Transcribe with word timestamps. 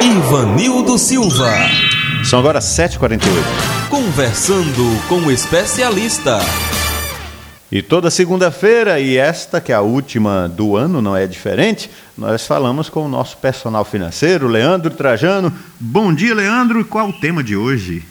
Ivanildo 0.00 0.98
Silva. 0.98 1.50
São 2.24 2.38
agora 2.40 2.58
7h48. 2.58 3.20
Conversando 3.88 5.08
com 5.08 5.16
o 5.16 5.30
especialista. 5.30 6.40
E 7.70 7.80
toda 7.80 8.10
segunda-feira, 8.10 8.98
e 8.98 9.16
esta 9.16 9.60
que 9.60 9.70
é 9.70 9.74
a 9.74 9.80
última 9.80 10.48
do 10.48 10.76
ano, 10.76 11.00
não 11.00 11.16
é 11.16 11.26
diferente, 11.26 11.90
nós 12.18 12.46
falamos 12.46 12.88
com 12.88 13.04
o 13.04 13.08
nosso 13.08 13.36
personal 13.38 13.84
financeiro, 13.84 14.48
Leandro 14.48 14.90
Trajano. 14.90 15.52
Bom 15.78 16.12
dia, 16.12 16.34
Leandro. 16.34 16.80
E 16.80 16.84
qual 16.84 17.08
o 17.08 17.12
tema 17.12 17.42
de 17.42 17.56
hoje? 17.56 18.04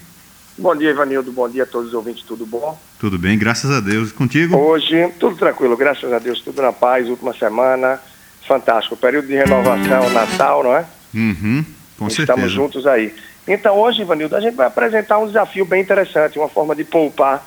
Bom 0.57 0.75
dia, 0.75 0.91
Ivanildo. 0.91 1.32
Bom 1.32 1.50
dia 1.50 1.64
a 1.64 1.68
todos 1.68 1.89
os 1.89 1.94
ouvintes. 1.94 2.23
Tudo 2.23 2.46
bom? 2.46 2.80
Tudo 3.00 3.20
bem, 3.20 3.38
graças 3.38 3.70
a 3.70 3.80
Deus. 3.80 4.12
Contigo? 4.12 4.57
Hoje, 4.57 5.10
tudo 5.20 5.36
tranquilo, 5.36 5.75
graças 5.75 6.12
a 6.12 6.20
Deus. 6.20 6.41
Tudo 6.41 6.62
na 6.62 6.71
paz. 6.71 7.07
Última 7.07 7.34
semana, 7.34 8.00
fantástico. 8.48 8.96
Período 8.96 9.28
de 9.28 9.36
renovação, 9.36 10.10
Natal, 10.10 10.64
não 10.64 10.75
é? 10.75 10.86
Uhum, 11.14 11.64
com 11.98 12.07
Estamos 12.07 12.16
certeza. 12.16 12.50
juntos 12.50 12.88
aí. 12.88 13.14
Então, 13.47 13.78
hoje, 13.78 14.01
Ivanildo, 14.01 14.36
a 14.36 14.42
gente 14.42 14.56
vai 14.56 14.68
apresentar 14.68 15.18
um 15.19 15.28
desafio 15.28 15.65
bem 15.65 15.82
interessante, 15.82 16.39
uma 16.39 16.47
forma 16.47 16.75
de 16.75 16.83
poupar 16.83 17.46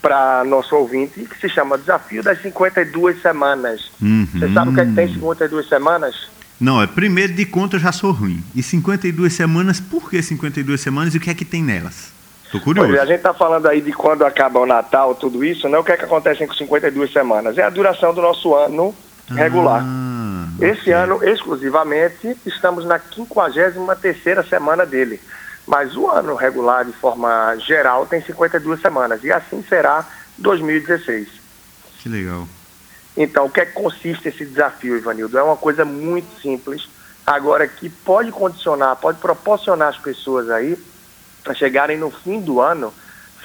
para 0.00 0.44
nosso 0.44 0.74
ouvinte, 0.76 1.20
que 1.24 1.38
se 1.40 1.48
chama 1.48 1.76
Desafio 1.76 2.22
das 2.22 2.40
52 2.40 3.20
Semanas. 3.20 3.90
Uhum. 4.00 4.26
Você 4.32 4.52
sabe 4.52 4.70
o 4.70 4.74
que 4.74 4.80
é 4.80 4.86
que 4.86 4.94
tem 4.94 5.12
52 5.12 5.68
semanas? 5.68 6.28
Não, 6.60 6.82
é 6.82 6.86
primeiro 6.86 7.32
de 7.34 7.44
conta 7.44 7.76
eu 7.76 7.80
já 7.80 7.92
sou 7.92 8.10
ruim. 8.10 8.42
E 8.54 8.62
52 8.62 9.32
semanas, 9.32 9.80
por 9.80 10.10
que 10.10 10.20
52 10.20 10.80
semanas 10.80 11.14
e 11.14 11.18
o 11.18 11.20
que 11.20 11.30
é 11.30 11.34
que 11.34 11.44
tem 11.44 11.62
nelas? 11.62 12.12
Tô 12.50 12.58
curioso. 12.58 12.88
Pois 12.88 12.98
é, 12.98 13.02
a 13.02 13.06
gente 13.06 13.18
está 13.18 13.34
falando 13.34 13.66
aí 13.66 13.80
de 13.80 13.92
quando 13.92 14.24
acaba 14.24 14.58
o 14.58 14.66
Natal, 14.66 15.14
tudo 15.14 15.44
isso, 15.44 15.68
né? 15.68 15.78
O 15.78 15.84
que 15.84 15.92
é 15.92 15.96
que 15.96 16.04
acontece 16.04 16.46
com 16.46 16.54
52 16.54 17.12
semanas? 17.12 17.58
É 17.58 17.62
a 17.62 17.70
duração 17.70 18.14
do 18.14 18.22
nosso 18.22 18.54
ano 18.54 18.94
regular. 19.28 19.82
Ah, 19.84 20.17
Esse 20.60 20.90
ano, 20.90 21.22
exclusivamente, 21.22 22.36
estamos 22.44 22.84
na 22.84 22.98
53ª 22.98 24.48
semana 24.48 24.84
dele. 24.84 25.20
Mas 25.66 25.94
o 25.96 26.08
ano 26.08 26.34
regular, 26.34 26.84
de 26.84 26.92
forma 26.92 27.54
geral, 27.58 28.06
tem 28.06 28.20
52 28.22 28.80
semanas. 28.80 29.22
E 29.22 29.30
assim 29.30 29.62
será 29.68 30.04
2016. 30.38 31.28
Que 31.98 32.08
legal. 32.08 32.48
Então, 33.16 33.46
o 33.46 33.50
que 33.50 33.60
é 33.60 33.66
que 33.66 33.72
consiste 33.72 34.28
esse 34.28 34.44
desafio, 34.44 34.96
Ivanildo? 34.96 35.36
É 35.36 35.42
uma 35.42 35.56
coisa 35.56 35.84
muito 35.84 36.40
simples, 36.40 36.88
agora 37.26 37.66
que 37.66 37.88
pode 37.88 38.30
condicionar, 38.30 38.96
pode 38.96 39.18
proporcionar 39.18 39.88
às 39.88 39.98
pessoas 39.98 40.48
aí 40.50 40.78
para 41.42 41.52
chegarem 41.52 41.98
no 41.98 42.10
fim 42.10 42.40
do 42.40 42.60
ano, 42.60 42.94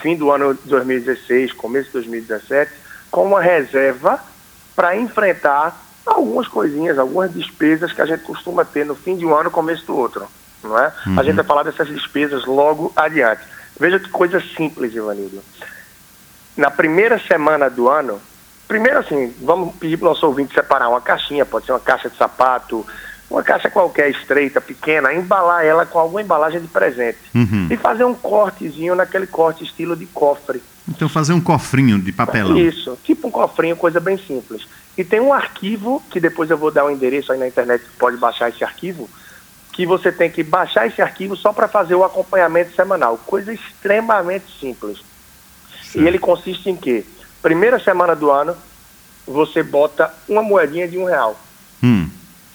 fim 0.02 0.16
do 0.16 0.31
ano 0.31 0.53
de 0.53 0.70
2016, 0.70 1.53
começo 1.53 1.88
de 1.88 1.94
2017, 1.94 2.72
com 3.09 3.25
uma 3.25 3.42
reserva 3.42 4.20
para 4.75 4.95
enfrentar 4.95 5.83
algumas 6.06 6.48
coisinhas, 6.48 7.00
algumas 7.00 7.34
despesas 7.34 7.92
que 7.92 8.02
a 8.02 8.06
gente 8.06 8.23
costuma 8.23 8.66
ter 8.66 8.86
no 8.86 8.96
fim 8.96 9.16
de 9.16 9.26
um 9.26 9.36
ano, 9.36 9.50
começo 9.50 9.86
do 9.86 9.96
outro, 9.96 10.28
não 10.64 10.78
é? 10.78 10.92
A 11.18 11.23
gente 11.23 11.36
vai 11.36 11.45
falar 11.45 11.64
dessas 11.64 11.88
despesas 11.88 12.45
logo 12.45 12.92
adiante. 12.95 13.42
Veja 13.80 14.00
que 14.00 14.10
coisa 14.10 14.42
simples, 14.56 14.94
Ivanildo. 14.94 15.42
Na 16.56 16.70
primeira 16.70 17.20
semana 17.20 17.70
do 17.70 17.90
ano, 17.90 18.22
primeiro 18.68 19.00
assim, 19.00 19.34
vamos 19.42 19.76
pedir 19.76 19.98
para 19.98 20.08
o 20.08 20.10
nosso 20.10 20.26
ouvinte 20.28 20.54
separar 20.54 20.90
uma 20.90 21.02
caixinha, 21.02 21.45
pode 21.45 21.66
ser 21.66 21.72
uma 21.72 21.80
caixa 21.80 22.10
de 22.10 22.17
sapato, 22.17 22.86
uma 23.34 23.42
caixa 23.42 23.67
qualquer 23.67 24.12
estreita, 24.12 24.62
pequena, 24.62 25.12
embalar 25.12 25.66
ela 25.66 25.88
com 25.88 25.98
alguma 25.98 26.22
embalagem 26.22 26.62
de 26.62 26.67
presente. 26.67 27.17
Uhum. 27.34 27.67
E 27.67 27.76
fazer 27.76 28.03
um 28.03 28.14
cortezinho 28.14 28.94
naquele 28.94 29.26
corte 29.26 29.64
estilo 29.64 29.95
de 29.95 30.06
cofre. 30.06 30.62
Então 30.88 31.09
fazer 31.09 31.34
um 31.34 31.42
cofrinho 31.42 32.00
de 32.00 32.11
papelão. 32.11 32.56
Isso, 32.56 32.95
tipo 33.04 33.28
um 33.28 33.31
cofrinho, 33.31 33.76
coisa 33.76 34.00
bem 34.00 34.20
simples. 34.20 34.67
E 34.95 35.04
tem 35.04 35.20
um 35.20 35.34
arquivo, 35.34 36.04
que 36.11 36.20
depois 36.20 36.52
eu 36.52 36.58
vou 36.58 36.70
dar 36.70 36.86
um 36.86 36.92
endereço 36.92 37.31
aí 37.31 37.39
na 37.39 37.48
internet 37.48 37.84
que 37.84 37.98
pode 37.98 38.17
baixar 38.17 38.50
esse 38.50 38.64
arquivo, 38.64 39.09
que 39.72 39.84
você 39.84 40.11
tem 40.11 40.30
que 40.30 40.44
baixar 40.44 40.86
esse 40.86 41.02
arquivo 41.02 41.36
só 41.36 41.52
para 41.52 41.67
fazer 41.67 41.95
o 41.95 42.04
acompanhamento 42.04 42.76
semanal. 42.76 43.17
Coisa 43.26 43.52
extremamente 43.52 44.45
simples. 44.59 45.00
E 45.95 46.06
ele 46.06 46.20
consiste 46.20 46.70
em 46.70 46.76
quê? 46.76 47.04
Primeira 47.42 47.80
semana 47.80 48.15
do 48.15 48.30
ano, 48.30 48.55
você 49.26 49.64
bota 49.64 50.14
uma 50.30 50.44
moedinha 50.44 50.88
de 50.88 51.00
um 51.00 51.05
real. 51.05 51.39
Hum. 51.82 52.08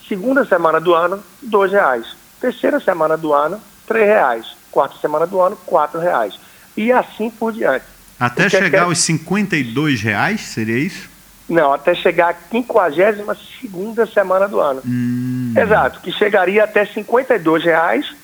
Segunda 0.09 0.45
semana 0.45 0.81
do 0.81 0.95
ano, 0.95 1.23
dois 1.43 1.71
reais. 1.71 2.17
Terceira 2.41 2.81
semana 2.81 3.17
do 3.17 3.35
ano, 3.35 3.61
três 3.87 4.07
reais. 4.07 4.47
Quarta 4.71 4.97
semana 4.99 5.27
do 5.27 5.41
ano, 5.41 5.57
quatro 5.67 6.01
reais. 6.01 6.35
E 6.77 6.91
assim 6.91 7.29
por 7.31 7.53
diante. 7.53 7.85
Até 8.19 8.47
O 8.47 8.51
que 8.51 8.57
é 8.57 8.61
chegar 8.61 8.79
é? 8.79 8.83
aos 8.83 8.99
52 8.99 10.01
reais, 10.01 10.41
seria 10.41 10.79
isso? 10.79 11.09
Não, 11.49 11.73
até 11.73 11.95
chegar 11.95 12.31
à 12.31 12.35
52 12.51 13.39
segunda 13.61 14.07
semana 14.07 14.49
do 14.49 14.61
ano. 14.61 14.83
Hum. 14.85 15.55
Exato, 15.57 16.01
que 16.01 16.13
chegaria 16.13 16.65
até 16.65 16.85
52 16.85 17.65
reais 17.65 18.15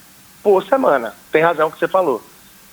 por 0.43 0.65
semana. 0.65 1.15
Tem 1.33 1.43
razão 1.43 1.71
que 1.71 1.79
você 1.79 1.89
falou. 1.89 2.23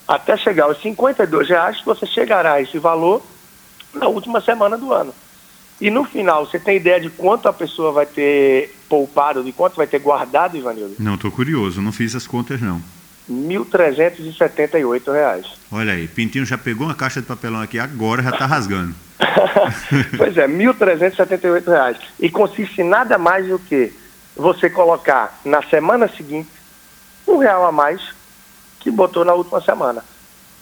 Até 0.06 0.36
chegar 0.36 0.64
aos 0.64 0.80
52 0.82 1.48
reais, 1.48 1.80
você 1.84 2.06
chegará 2.06 2.54
a 2.54 2.60
esse 2.60 2.78
valor 2.78 3.22
na 3.94 4.08
última 4.08 4.40
semana 4.40 4.76
do 4.76 4.92
ano. 4.92 5.14
E 5.82 5.90
no 5.90 6.04
final, 6.04 6.46
você 6.46 6.60
tem 6.60 6.76
ideia 6.76 7.00
de 7.00 7.10
quanto 7.10 7.48
a 7.48 7.52
pessoa 7.52 7.90
vai 7.90 8.06
ter 8.06 8.72
poupado, 8.88 9.42
de 9.42 9.50
quanto 9.50 9.74
vai 9.74 9.86
ter 9.88 9.98
guardado, 9.98 10.56
Ivanildo? 10.56 10.94
Não, 10.96 11.18
tô 11.18 11.28
curioso, 11.28 11.82
não 11.82 11.90
fiz 11.90 12.14
as 12.14 12.24
contas 12.24 12.60
não. 12.60 12.80
1.378 13.28 15.12
reais. 15.12 15.46
Olha 15.72 15.94
aí, 15.94 16.06
Pintinho 16.06 16.46
já 16.46 16.56
pegou 16.56 16.86
uma 16.86 16.94
caixa 16.94 17.20
de 17.20 17.26
papelão 17.26 17.60
aqui 17.60 17.80
agora, 17.80 18.22
já 18.22 18.30
tá 18.30 18.46
rasgando. 18.46 18.94
pois 20.16 20.36
é, 20.36 20.46
1.378 20.46 21.66
reais. 21.66 21.96
E 22.20 22.30
consiste 22.30 22.80
em 22.80 22.84
nada 22.84 23.18
mais 23.18 23.48
do 23.48 23.58
que 23.58 23.92
você 24.36 24.70
colocar 24.70 25.40
na 25.44 25.64
semana 25.64 26.06
seguinte 26.06 26.48
um 27.26 27.38
real 27.38 27.66
a 27.66 27.72
mais 27.72 28.00
que 28.78 28.88
botou 28.88 29.24
na 29.24 29.34
última 29.34 29.60
semana. 29.60 30.04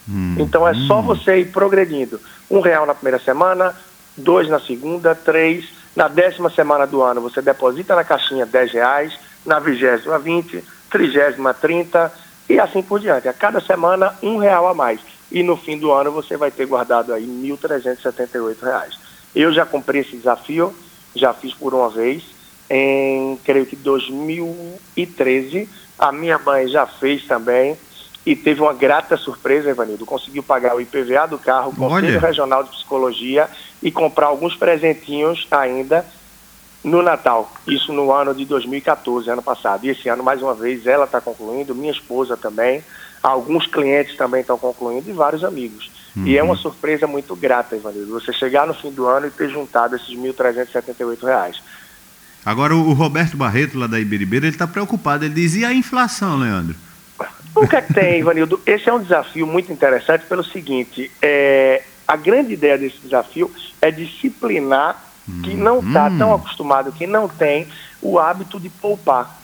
Hum. 0.08 0.36
Então 0.38 0.66
é 0.66 0.72
só 0.86 1.02
você 1.02 1.40
ir 1.40 1.52
progredindo. 1.52 2.18
Um 2.50 2.60
real 2.60 2.86
na 2.86 2.94
primeira 2.94 3.18
semana, 3.18 3.74
dois 4.16 4.48
na 4.48 4.60
segunda, 4.60 5.14
três. 5.14 5.68
Na 5.94 6.08
décima 6.08 6.48
semana 6.50 6.86
do 6.86 7.02
ano 7.02 7.20
você 7.20 7.42
deposita 7.42 7.96
na 7.96 8.04
caixinha 8.04 8.46
10 8.46 8.72
reais, 8.72 9.18
na 9.44 9.58
vigésima 9.58 10.18
20, 10.18 10.62
trigésima 10.90 11.52
30 11.52 12.12
e 12.48 12.60
assim 12.60 12.82
por 12.82 13.00
diante. 13.00 13.28
A 13.28 13.32
cada 13.32 13.60
semana 13.60 14.14
um 14.22 14.38
real 14.38 14.68
a 14.68 14.74
mais. 14.74 15.00
E 15.30 15.42
no 15.42 15.56
fim 15.56 15.78
do 15.78 15.92
ano 15.92 16.10
você 16.10 16.36
vai 16.36 16.50
ter 16.50 16.66
guardado 16.66 17.12
aí 17.12 17.24
1.378 17.24 18.62
reais. 18.62 18.98
Eu 19.34 19.52
já 19.52 19.64
comprei 19.64 20.00
esse 20.00 20.16
desafio, 20.16 20.74
já 21.14 21.32
fiz 21.32 21.54
por 21.54 21.72
uma 21.74 21.88
vez, 21.88 22.24
em 22.68 23.38
creio 23.44 23.66
que 23.66 23.76
2013. 23.76 25.68
A 25.98 26.12
minha 26.12 26.38
mãe 26.38 26.66
já 26.68 26.86
fez 26.86 27.24
também 27.26 27.76
e 28.24 28.36
teve 28.36 28.60
uma 28.60 28.74
grata 28.74 29.16
surpresa, 29.16 29.70
Evanildo. 29.70 30.04
Conseguiu 30.04 30.42
pagar 30.42 30.76
o 30.76 30.80
IPVA 30.80 31.26
do 31.26 31.38
carro, 31.38 31.70
o 31.70 31.76
Conselho 31.76 32.08
Olha. 32.08 32.20
Regional 32.20 32.64
de 32.64 32.70
Psicologia 32.70 33.48
e 33.82 33.90
comprar 33.90 34.26
alguns 34.26 34.54
presentinhos 34.56 35.46
ainda 35.50 36.04
no 36.84 37.02
Natal. 37.02 37.50
Isso 37.66 37.92
no 37.92 38.12
ano 38.12 38.34
de 38.34 38.44
2014, 38.44 39.30
ano 39.30 39.42
passado. 39.42 39.84
E 39.84 39.90
esse 39.90 40.08
ano, 40.08 40.22
mais 40.22 40.42
uma 40.42 40.54
vez, 40.54 40.86
ela 40.86 41.04
está 41.04 41.20
concluindo, 41.20 41.74
minha 41.74 41.92
esposa 41.92 42.36
também, 42.36 42.84
alguns 43.22 43.66
clientes 43.66 44.16
também 44.16 44.40
estão 44.40 44.58
concluindo 44.58 45.08
e 45.08 45.12
vários 45.12 45.44
amigos. 45.44 45.90
E 46.24 46.36
é 46.36 46.42
uma 46.42 46.56
surpresa 46.56 47.06
muito 47.06 47.36
grata, 47.36 47.76
Ivanildo, 47.76 48.10
você 48.10 48.32
chegar 48.32 48.66
no 48.66 48.74
fim 48.74 48.90
do 48.90 49.06
ano 49.06 49.28
e 49.28 49.30
ter 49.30 49.48
juntado 49.48 49.94
esses 49.94 50.08
1.378 50.08 51.22
reais. 51.22 51.62
Agora 52.44 52.74
o 52.74 52.92
Roberto 52.92 53.36
Barreto, 53.36 53.78
lá 53.78 53.86
da 53.86 54.00
Iberibeira, 54.00 54.46
ele 54.46 54.56
tá 54.56 54.66
preocupado. 54.66 55.24
Ele 55.24 55.34
diz, 55.34 55.54
e 55.54 55.64
a 55.64 55.72
inflação, 55.72 56.36
Leandro? 56.36 56.74
O 57.54 57.66
que 57.66 57.76
é 57.76 57.82
que 57.82 57.92
tem, 57.92 58.20
Ivanildo? 58.20 58.60
Esse 58.64 58.88
é 58.88 58.92
um 58.92 59.02
desafio 59.02 59.46
muito 59.46 59.72
interessante 59.72 60.24
pelo 60.26 60.44
seguinte, 60.44 61.10
é, 61.20 61.82
a 62.06 62.16
grande 62.16 62.52
ideia 62.54 62.78
desse 62.78 62.98
desafio 62.98 63.50
é 63.80 63.90
disciplinar 63.90 65.04
quem 65.44 65.56
não 65.56 65.78
está 65.80 66.06
Hum. 66.06 66.18
tão 66.18 66.34
acostumado, 66.34 66.92
quem 66.92 67.06
não 67.06 67.28
tem 67.28 67.68
o 68.02 68.18
hábito 68.18 68.58
de 68.58 68.68
poupar. 68.68 69.38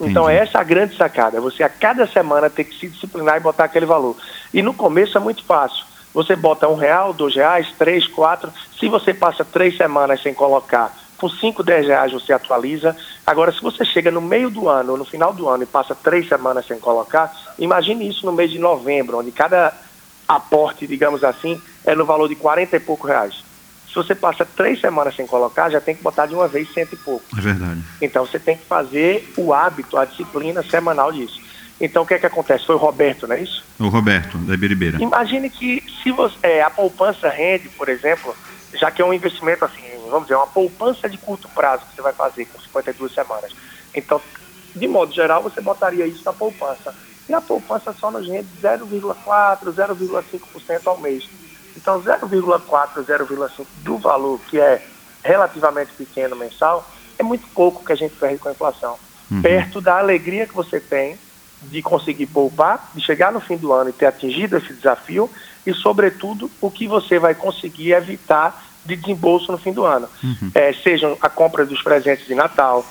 Então 0.00 0.24
Entendi. 0.24 0.42
essa 0.42 0.58
é 0.58 0.60
a 0.60 0.64
grande 0.64 0.96
sacada, 0.96 1.40
você 1.40 1.62
a 1.62 1.68
cada 1.68 2.06
semana 2.06 2.50
ter 2.50 2.64
que 2.64 2.78
se 2.78 2.88
disciplinar 2.88 3.36
e 3.36 3.40
botar 3.40 3.64
aquele 3.64 3.86
valor. 3.86 4.16
E 4.52 4.60
no 4.62 4.74
começo 4.74 5.16
é 5.16 5.20
muito 5.20 5.44
fácil. 5.44 5.84
Você 6.12 6.34
bota 6.34 6.68
um 6.68 6.74
real, 6.76 7.12
dois 7.12 7.34
reais, 7.34 7.68
três, 7.78 8.06
quatro. 8.06 8.52
Se 8.78 8.88
você 8.88 9.12
passa 9.14 9.44
três 9.44 9.76
semanas 9.76 10.22
sem 10.22 10.34
colocar, 10.34 10.94
por 11.18 11.30
cinco, 11.30 11.62
dez 11.62 11.86
reais 11.86 12.12
você 12.12 12.32
atualiza. 12.32 12.96
Agora, 13.26 13.52
se 13.52 13.60
você 13.62 13.84
chega 13.84 14.10
no 14.10 14.20
meio 14.20 14.50
do 14.50 14.68
ano, 14.68 14.96
no 14.96 15.04
final 15.04 15.32
do 15.32 15.48
ano, 15.48 15.62
e 15.62 15.66
passa 15.66 15.94
três 15.94 16.28
semanas 16.28 16.66
sem 16.66 16.78
colocar, 16.78 17.34
imagine 17.58 18.08
isso 18.08 18.24
no 18.26 18.32
mês 18.32 18.50
de 18.50 18.58
novembro, 18.58 19.18
onde 19.18 19.32
cada 19.32 19.72
aporte, 20.28 20.86
digamos 20.86 21.22
assim, 21.24 21.60
é 21.84 21.94
no 21.94 22.04
valor 22.04 22.28
de 22.28 22.34
40 22.34 22.76
e 22.76 22.80
pouco 22.80 23.06
reais. 23.06 23.44
Se 23.88 23.94
você 23.94 24.14
passa 24.14 24.44
três 24.44 24.80
semanas 24.80 25.16
sem 25.16 25.26
colocar, 25.26 25.70
já 25.70 25.80
tem 25.80 25.94
que 25.94 26.02
botar 26.02 26.26
de 26.26 26.34
uma 26.34 26.46
vez 26.46 26.70
cento 26.74 26.92
e 26.92 26.96
pouco. 26.96 27.24
É 27.36 27.40
verdade. 27.40 27.82
Então 28.02 28.26
você 28.26 28.38
tem 28.38 28.56
que 28.56 28.66
fazer 28.66 29.32
o 29.38 29.54
hábito, 29.54 29.96
a 29.96 30.04
disciplina 30.04 30.62
semanal 30.62 31.10
disso. 31.10 31.40
Então 31.80 32.02
o 32.02 32.06
que 32.06 32.14
é 32.14 32.18
que 32.18 32.26
acontece? 32.26 32.66
Foi 32.66 32.74
o 32.74 32.78
Roberto, 32.78 33.26
não 33.26 33.36
é 33.36 33.40
isso? 33.40 33.64
O 33.78 33.88
Roberto, 33.88 34.36
da 34.38 34.54
Iberibeira. 34.54 35.02
Imagine 35.02 35.48
que 35.48 35.82
se 36.02 36.10
você, 36.10 36.36
é, 36.42 36.62
a 36.62 36.68
poupança 36.68 37.30
rende, 37.30 37.70
por 37.70 37.88
exemplo, 37.88 38.36
já 38.74 38.90
que 38.90 39.00
é 39.00 39.04
um 39.04 39.14
investimento 39.14 39.64
assim, 39.64 39.82
vamos 40.10 40.26
dizer, 40.26 40.36
uma 40.36 40.46
poupança 40.46 41.08
de 41.08 41.18
curto 41.18 41.48
prazo 41.48 41.84
que 41.86 41.96
você 41.96 42.02
vai 42.02 42.12
fazer 42.12 42.46
com 42.46 42.60
52 42.60 43.12
semanas. 43.12 43.52
Então, 43.94 44.20
de 44.74 44.86
modo 44.86 45.12
geral, 45.12 45.42
você 45.42 45.60
botaria 45.60 46.06
isso 46.06 46.24
na 46.24 46.32
poupança. 46.32 46.94
E 47.28 47.34
a 47.34 47.40
poupança 47.40 47.92
só 47.92 48.10
nos 48.10 48.28
rende 48.28 48.48
0,4%, 48.62 49.72
0,5% 49.72 50.86
ao 50.86 50.98
mês. 50.98 51.28
Então, 51.76 52.00
0,4%, 52.00 53.04
0,5% 53.04 53.66
do 53.82 53.98
valor, 53.98 54.40
que 54.48 54.60
é 54.60 54.84
relativamente 55.24 55.92
pequeno 55.92 56.36
mensal, 56.36 56.88
é 57.18 57.22
muito 57.22 57.46
pouco 57.48 57.84
que 57.84 57.92
a 57.92 57.96
gente 57.96 58.14
perde 58.16 58.38
com 58.38 58.48
a 58.48 58.52
inflação. 58.52 58.96
Uhum. 59.30 59.42
Perto 59.42 59.80
da 59.80 59.98
alegria 59.98 60.46
que 60.46 60.54
você 60.54 60.78
tem 60.78 61.18
de 61.62 61.82
conseguir 61.82 62.26
poupar, 62.26 62.90
de 62.94 63.04
chegar 63.04 63.32
no 63.32 63.40
fim 63.40 63.56
do 63.56 63.72
ano 63.72 63.90
e 63.90 63.92
ter 63.92 64.06
atingido 64.06 64.56
esse 64.56 64.72
desafio 64.72 65.28
e, 65.66 65.72
sobretudo, 65.74 66.50
o 66.60 66.70
que 66.70 66.86
você 66.86 67.18
vai 67.18 67.34
conseguir 67.34 67.92
evitar 67.92 68.65
de 68.86 68.96
desembolso 68.96 69.50
no 69.52 69.58
fim 69.58 69.72
do 69.72 69.84
ano. 69.84 70.08
Uhum. 70.22 70.50
É, 70.54 70.72
sejam 70.72 71.16
a 71.20 71.28
compra 71.28 71.64
dos 71.64 71.82
presentes 71.82 72.26
de 72.26 72.34
Natal, 72.34 72.84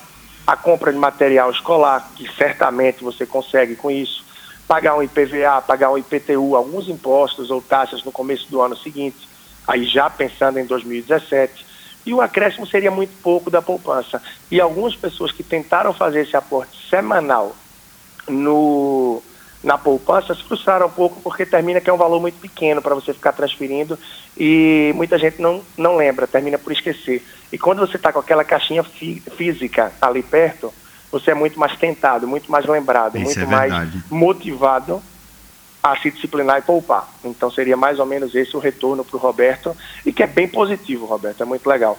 a 0.45 0.55
compra 0.55 0.91
de 0.91 0.97
material 0.97 1.49
escolar, 1.51 2.11
que 2.15 2.29
certamente 2.35 3.03
você 3.03 3.25
consegue 3.25 3.75
com 3.75 3.89
isso, 3.89 4.23
pagar 4.67 4.95
um 4.95 5.03
IPVA, 5.03 5.61
pagar 5.65 5.91
um 5.91 5.97
IPTU, 5.97 6.55
alguns 6.55 6.87
impostos 6.87 7.49
ou 7.49 7.61
taxas 7.61 8.03
no 8.03 8.11
começo 8.11 8.49
do 8.49 8.61
ano 8.61 8.75
seguinte, 8.75 9.27
aí 9.67 9.85
já 9.85 10.09
pensando 10.09 10.59
em 10.59 10.65
2017. 10.65 11.65
E 12.05 12.13
o 12.13 12.21
acréscimo 12.21 12.67
seria 12.67 12.91
muito 12.91 13.19
pouco 13.21 13.49
da 13.49 13.61
poupança. 13.61 14.21
E 14.51 14.61
algumas 14.61 14.95
pessoas 14.95 15.31
que 15.31 15.41
tentaram 15.41 15.91
fazer 15.91 16.21
esse 16.21 16.37
aporte 16.37 16.77
semanal 16.87 17.55
no, 18.27 19.23
na 19.65 19.79
poupança 19.79 20.35
se 20.35 20.43
frustraram 20.43 20.85
um 20.85 20.91
pouco 20.91 21.19
porque 21.21 21.43
termina 21.43 21.81
que 21.81 21.89
é 21.89 21.93
um 21.93 21.97
valor 21.97 22.21
muito 22.21 22.39
pequeno 22.39 22.83
para 22.83 22.93
você 22.93 23.11
ficar 23.11 23.31
transferindo 23.31 23.97
e 24.37 24.93
muita 24.95 25.17
gente 25.17 25.41
não, 25.41 25.63
não 25.75 25.97
lembra, 25.97 26.27
termina 26.27 26.59
por 26.59 26.71
esquecer. 26.71 27.25
E 27.51 27.57
quando 27.57 27.79
você 27.79 27.97
está 27.97 28.13
com 28.13 28.19
aquela 28.19 28.43
caixinha 28.43 28.83
fí 28.83 29.23
física 29.35 29.91
ali 29.99 30.21
perto, 30.21 30.71
você 31.11 31.31
é 31.31 31.33
muito 31.33 31.59
mais 31.59 31.75
tentado, 31.77 32.27
muito 32.27 32.51
mais 32.51 32.67
lembrado, 32.67 33.17
Isso 33.17 33.39
muito 33.39 33.41
é 33.41 33.45
mais 33.45 33.93
motivado 34.07 35.01
a 35.81 35.97
se 35.97 36.11
disciplinar 36.11 36.59
e 36.59 36.61
poupar. 36.61 37.09
Então 37.23 37.49
seria 37.49 37.75
mais 37.75 37.99
ou 37.99 38.05
menos 38.05 38.35
esse 38.35 38.55
o 38.55 38.59
retorno 38.59 39.03
para 39.03 39.17
o 39.17 39.19
Roberto, 39.19 39.75
e 40.05 40.13
que 40.13 40.21
é 40.21 40.27
bem 40.27 40.47
positivo, 40.47 41.07
Roberto, 41.07 41.41
é 41.41 41.45
muito 41.45 41.67
legal. 41.67 41.97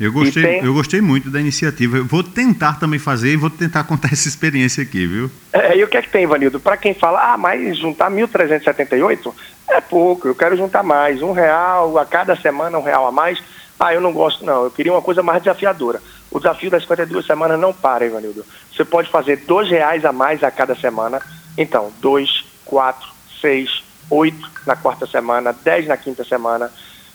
Eu 0.00 0.10
gostei, 0.10 0.42
tem... 0.42 0.64
eu 0.64 0.72
gostei 0.72 1.00
muito 1.02 1.30
da 1.30 1.38
iniciativa. 1.38 1.98
Eu 1.98 2.06
vou 2.06 2.24
tentar 2.24 2.80
também 2.80 2.98
fazer 2.98 3.32
e 3.32 3.36
vou 3.36 3.50
tentar 3.50 3.84
contar 3.84 4.10
essa 4.10 4.26
experiência 4.26 4.82
aqui, 4.82 5.06
viu? 5.06 5.30
É, 5.52 5.76
e 5.76 5.84
o 5.84 5.88
que 5.88 5.96
é 5.98 6.02
que 6.02 6.08
tem, 6.08 6.26
Vanildo? 6.26 6.58
Para 6.58 6.78
quem 6.78 6.94
fala, 6.94 7.34
ah, 7.34 7.36
mas 7.36 7.76
juntar 7.76 8.10
1.378 8.10 9.32
é 9.68 9.80
pouco, 9.80 10.26
eu 10.26 10.34
quero 10.34 10.56
juntar 10.56 10.82
mais. 10.82 11.20
Um 11.20 11.32
real 11.32 11.98
a 11.98 12.06
cada 12.06 12.34
semana, 12.34 12.78
um 12.78 12.82
real 12.82 13.06
a 13.06 13.12
mais. 13.12 13.42
Ah, 13.78 13.94
eu 13.94 14.00
não 14.00 14.12
gosto, 14.12 14.44
não. 14.44 14.64
Eu 14.64 14.70
queria 14.70 14.92
uma 14.92 15.02
coisa 15.02 15.22
mais 15.22 15.42
desafiadora. 15.42 16.00
O 16.30 16.38
desafio 16.38 16.70
das 16.70 16.82
52 16.82 17.26
semanas 17.26 17.60
não 17.60 17.72
para, 17.72 18.06
Ivanildo. 18.06 18.44
Você 18.74 18.84
pode 18.84 19.10
fazer 19.10 19.36
dois 19.46 19.68
reais 19.68 20.04
a 20.04 20.12
mais 20.12 20.42
a 20.42 20.50
cada 20.50 20.74
semana. 20.74 21.20
Então, 21.58 21.92
dois, 22.00 22.44
quatro, 22.64 23.08
seis, 23.40 23.82
oito 24.08 24.50
na 24.66 24.76
quarta 24.76 25.06
semana, 25.06 25.54
dez 25.64 25.86
na 25.86 25.96
quinta 25.96 26.24
semana, 26.24 26.70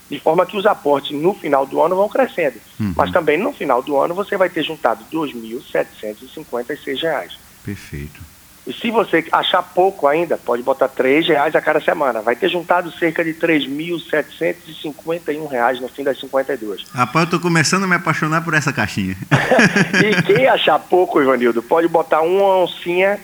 de 0.09 0.19
forma 0.19 0.45
que 0.45 0.57
os 0.57 0.65
aportes 0.65 1.11
no 1.11 1.33
final 1.33 1.65
do 1.65 1.81
ano 1.81 1.95
vão 1.95 2.09
crescendo. 2.09 2.55
Uhum. 2.79 2.93
Mas 2.95 3.11
também 3.11 3.37
no 3.37 3.51
final 3.51 3.81
do 3.81 3.97
ano 3.97 4.13
você 4.13 4.37
vai 4.37 4.49
ter 4.49 4.63
juntado 4.63 5.03
R$ 5.11 5.17
2.756. 5.17 7.31
Perfeito. 7.63 8.21
E 8.67 8.73
se 8.73 8.89
você 8.89 9.23
achar 9.31 9.61
pouco 9.61 10.07
ainda, 10.07 10.37
pode 10.37 10.63
botar 10.63 10.87
R$ 10.87 11.21
reais 11.21 11.55
a 11.55 11.61
cada 11.61 11.79
semana. 11.79 12.19
Vai 12.21 12.35
ter 12.35 12.49
juntado 12.49 12.91
cerca 12.91 13.23
de 13.23 13.29
R$ 13.31 13.37
3.751 13.37 15.79
no 15.79 15.87
fim 15.87 16.03
das 16.03 16.19
52. 16.19 16.85
Rapaz, 16.91 17.23
eu 17.23 17.25
estou 17.25 17.39
começando 17.39 17.83
a 17.83 17.87
me 17.87 17.93
apaixonar 17.95 18.43
por 18.43 18.55
essa 18.55 18.73
caixinha. 18.73 19.15
e 20.03 20.19
quem 20.23 20.47
achar 20.47 20.79
pouco, 20.79 21.21
Ivanildo, 21.21 21.61
pode 21.61 21.87
botar 21.87 22.21
uma 22.21 22.63
oncinha 22.63 23.19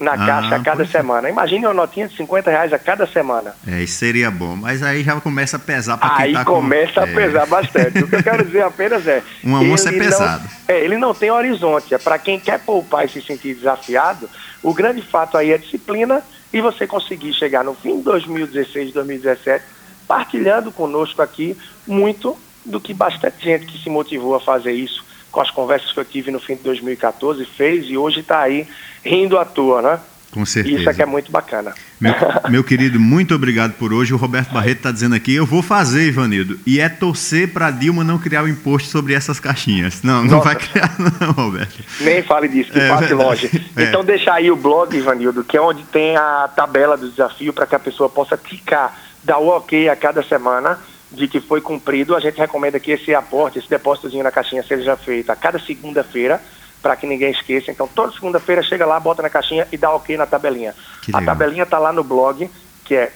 na 0.00 0.12
ah, 0.14 0.26
caixa 0.26 0.56
a 0.56 0.60
cada 0.60 0.84
semana. 0.84 1.28
Imagine 1.28 1.66
uma 1.66 1.74
notinha 1.74 2.08
de 2.08 2.16
50 2.16 2.50
reais 2.50 2.72
a 2.72 2.78
cada 2.78 3.06
semana. 3.06 3.54
É, 3.66 3.80
isso 3.82 3.98
seria 3.98 4.30
bom. 4.30 4.56
Mas 4.56 4.82
aí 4.82 5.02
já 5.02 5.20
começa 5.20 5.56
a 5.56 5.60
pesar 5.60 5.96
para 5.96 6.16
quem 6.16 6.24
Aí 6.24 6.32
tá 6.32 6.44
começa 6.44 6.94
com... 6.94 7.00
a 7.00 7.06
pesar 7.06 7.42
é. 7.42 7.46
bastante. 7.46 7.98
O 8.02 8.08
que 8.08 8.16
eu 8.16 8.22
quero 8.22 8.44
dizer 8.44 8.62
apenas 8.62 9.06
é... 9.06 9.22
Uma 9.42 9.60
onça 9.60 9.90
é 9.90 9.92
pesado. 9.92 10.44
Não, 10.44 10.74
é, 10.74 10.84
ele 10.84 10.96
não 10.96 11.14
tem 11.14 11.30
horizonte. 11.30 11.94
É 11.94 11.98
para 11.98 12.18
quem 12.18 12.38
quer 12.38 12.58
poupar 12.60 13.04
e 13.04 13.08
se 13.08 13.22
sentir 13.22 13.54
desafiado, 13.54 14.28
o 14.62 14.74
grande 14.74 15.02
fato 15.02 15.36
aí 15.36 15.52
é 15.52 15.58
disciplina 15.58 16.22
e 16.52 16.60
você 16.60 16.86
conseguir 16.86 17.32
chegar 17.32 17.64
no 17.64 17.74
fim 17.74 17.98
de 17.98 18.02
2016, 18.02 18.92
2017, 18.92 19.64
partilhando 20.06 20.70
conosco 20.70 21.22
aqui 21.22 21.56
muito 21.86 22.36
do 22.64 22.80
que 22.80 22.92
bastante 22.92 23.42
gente 23.44 23.66
que 23.66 23.82
se 23.82 23.88
motivou 23.88 24.34
a 24.34 24.40
fazer 24.40 24.72
isso 24.72 25.11
com 25.32 25.40
as 25.40 25.50
conversas 25.50 25.90
que 25.90 25.98
eu 25.98 26.04
tive 26.04 26.30
no 26.30 26.38
fim 26.38 26.54
de 26.54 26.62
2014 26.62 27.44
fez 27.46 27.86
e 27.88 27.96
hoje 27.96 28.20
está 28.20 28.40
aí 28.40 28.68
rindo 29.02 29.38
à 29.38 29.44
toa, 29.44 29.82
né? 29.82 29.98
Com 30.30 30.46
certeza. 30.46 30.78
Isso 30.78 30.88
aqui 30.88 31.02
é 31.02 31.06
muito 31.06 31.30
bacana. 31.30 31.74
Meu, 32.00 32.14
meu 32.48 32.64
querido, 32.64 32.98
muito 32.98 33.34
obrigado 33.34 33.74
por 33.74 33.92
hoje. 33.92 34.14
O 34.14 34.16
Roberto 34.16 34.50
Barreto 34.50 34.78
está 34.78 34.90
dizendo 34.90 35.14
aqui, 35.14 35.34
eu 35.34 35.44
vou 35.44 35.62
fazer, 35.62 36.06
Ivanildo. 36.06 36.58
E 36.66 36.80
é 36.80 36.88
torcer 36.88 37.52
para 37.52 37.70
Dilma 37.70 38.02
não 38.02 38.18
criar 38.18 38.42
o 38.42 38.48
imposto 38.48 38.88
sobre 38.88 39.12
essas 39.12 39.38
caixinhas. 39.38 40.02
Não, 40.02 40.22
não 40.22 40.38
Nossa. 40.38 40.44
vai 40.44 40.56
criar 40.56 40.96
não, 41.20 41.32
Roberto. 41.32 41.84
Nem 42.00 42.22
fale 42.22 42.48
disso, 42.48 42.72
que 42.72 42.80
é, 42.80 42.88
passe 42.88 43.12
longe. 43.12 43.50
É. 43.76 43.82
Então 43.84 44.02
deixa 44.02 44.32
aí 44.32 44.50
o 44.50 44.56
blog, 44.56 44.96
Ivanildo, 44.96 45.44
que 45.44 45.56
é 45.56 45.60
onde 45.60 45.82
tem 45.84 46.16
a 46.16 46.48
tabela 46.54 46.96
do 46.96 47.10
desafio 47.10 47.52
para 47.52 47.66
que 47.66 47.74
a 47.74 47.78
pessoa 47.78 48.08
possa 48.08 48.36
clicar, 48.38 48.98
dar 49.22 49.38
o 49.38 49.48
ok 49.48 49.90
a 49.90 49.96
cada 49.96 50.22
semana 50.22 50.78
de 51.12 51.28
que 51.28 51.40
foi 51.40 51.60
cumprido. 51.60 52.16
A 52.16 52.20
gente 52.20 52.38
recomenda 52.38 52.80
que 52.80 52.90
esse 52.90 53.14
aporte, 53.14 53.58
esse 53.58 53.68
depósitozinho 53.68 54.24
na 54.24 54.30
caixinha 54.30 54.62
seja 54.62 54.96
feito 54.96 55.30
a 55.30 55.36
cada 55.36 55.58
segunda-feira 55.58 56.42
para 56.80 56.96
que 56.96 57.06
ninguém 57.06 57.30
esqueça. 57.30 57.70
Então, 57.70 57.86
toda 57.86 58.12
segunda-feira 58.12 58.62
chega 58.62 58.84
lá, 58.84 58.98
bota 58.98 59.22
na 59.22 59.30
caixinha 59.30 59.68
e 59.70 59.76
dá 59.76 59.92
ok 59.92 60.16
na 60.16 60.26
tabelinha. 60.26 60.74
A 61.12 61.22
tabelinha 61.22 61.62
está 61.62 61.78
lá 61.78 61.92
no 61.92 62.02
blog, 62.02 62.50
que 62.84 62.96
é 62.96 63.12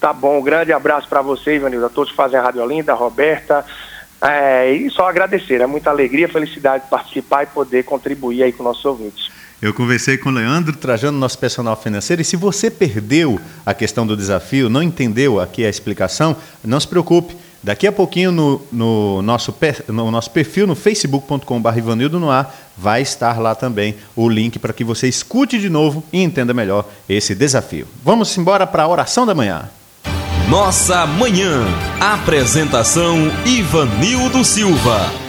Tá 0.00 0.12
bom, 0.12 0.38
um 0.38 0.42
grande 0.42 0.72
abraço 0.72 1.08
para 1.08 1.22
você, 1.22 1.56
Ivanildo, 1.56 1.86
a 1.86 1.88
todos 1.88 2.10
que 2.10 2.16
fazem 2.16 2.38
a 2.38 2.42
Rádio 2.42 2.62
Olinda, 2.62 2.92
a 2.92 2.94
Roberta, 2.94 3.64
é, 4.22 4.72
e 4.72 4.90
só 4.90 5.08
agradecer, 5.08 5.60
é 5.60 5.66
muita 5.66 5.90
alegria, 5.90 6.28
felicidade 6.28 6.84
de 6.84 6.90
participar 6.90 7.44
e 7.44 7.46
poder 7.46 7.84
contribuir 7.84 8.42
aí 8.42 8.52
com 8.52 8.62
nossos 8.62 8.84
ouvintes. 8.84 9.30
Eu 9.60 9.72
conversei 9.72 10.18
com 10.18 10.28
o 10.28 10.32
Leandro 10.32 10.76
Trajano, 10.76 11.18
nosso 11.18 11.38
personal 11.38 11.76
financeiro, 11.76 12.20
e 12.20 12.24
se 12.24 12.36
você 12.36 12.70
perdeu 12.70 13.40
a 13.64 13.72
questão 13.72 14.06
do 14.06 14.16
desafio, 14.16 14.68
não 14.68 14.82
entendeu 14.82 15.40
aqui 15.40 15.64
a 15.64 15.70
explicação, 15.70 16.36
não 16.62 16.78
se 16.78 16.88
preocupe. 16.88 17.34
Daqui 17.62 17.86
a 17.86 17.92
pouquinho 17.92 18.30
no, 18.30 18.60
no 18.70 19.22
nosso, 19.22 19.56
no 19.88 20.10
nosso 20.10 20.30
perfil 20.30 20.66
no 20.66 20.74
facebook.com.br 20.74 21.78
Ivanildo 21.78 22.20
no 22.20 22.30
ar 22.30 22.54
vai 22.76 23.00
estar 23.00 23.40
lá 23.40 23.54
também 23.54 23.94
o 24.14 24.28
link 24.28 24.58
para 24.58 24.74
que 24.74 24.84
você 24.84 25.08
escute 25.08 25.58
de 25.58 25.70
novo 25.70 26.04
e 26.12 26.22
entenda 26.22 26.52
melhor 26.52 26.86
esse 27.08 27.34
desafio. 27.34 27.88
Vamos 28.04 28.36
embora 28.36 28.66
para 28.66 28.82
a 28.82 28.88
oração 28.88 29.24
da 29.24 29.34
manhã. 29.34 29.70
Nossa 30.48 31.06
Manhã. 31.06 31.64
Apresentação 32.00 33.16
Ivanildo 33.46 34.44
Silva. 34.44 35.23